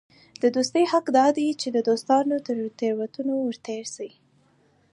د 0.41 0.43
دوستي 0.55 0.83
حق 0.91 1.05
دا 1.17 1.25
دئ، 1.37 1.47
چي 1.61 1.67
د 1.73 1.77
دوستانو 1.89 2.35
تر 2.45 2.57
تېروتنو 2.79 3.33
ور 3.45 3.55
تېر 3.67 3.85
سې. 3.95 4.09